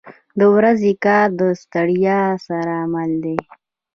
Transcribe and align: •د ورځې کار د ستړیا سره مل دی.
•د 0.39 0.41
ورځې 0.55 0.91
کار 1.05 1.27
د 1.39 1.41
ستړیا 1.61 2.19
سره 2.47 2.75
مل 2.93 3.11
دی. 3.23 3.37